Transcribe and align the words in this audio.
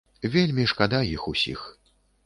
Вельмі 0.35 0.65
шкада 0.73 1.03
іх 1.13 1.31
усіх. 1.35 1.61